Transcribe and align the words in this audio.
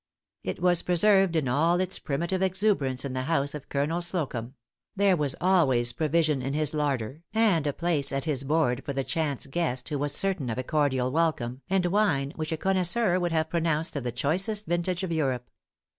It 0.43 0.59
was 0.59 0.81
preserved 0.81 1.35
in 1.35 1.47
all 1.47 1.79
its 1.79 1.99
primitive 1.99 2.41
exuberance 2.41 3.05
in 3.05 3.13
the 3.13 3.21
house 3.29 3.53
of 3.53 3.69
Colonel 3.69 4.01
Slocumb; 4.01 4.55
there 4.95 5.15
was 5.15 5.35
always 5.39 5.93
provision 5.93 6.41
in 6.41 6.55
his 6.55 6.73
larder, 6.73 7.21
and 7.35 7.67
a 7.67 7.71
place 7.73 8.11
at 8.11 8.25
his 8.25 8.43
board 8.43 8.83
for 8.83 8.93
the 8.93 9.03
chance 9.03 9.45
guest, 9.45 9.89
who 9.89 9.99
was 9.99 10.15
certain 10.15 10.49
of 10.49 10.57
a 10.57 10.63
cordial 10.63 11.11
welcome, 11.11 11.61
and 11.69 11.85
wine 11.85 12.33
which 12.35 12.51
a 12.51 12.57
connoisseur 12.57 13.19
would 13.19 13.31
have 13.31 13.51
pronounced 13.51 13.95
of 13.95 14.03
the 14.03 14.11
choicest 14.11 14.65
vintage 14.65 15.03
of 15.03 15.11
Europe. 15.11 15.51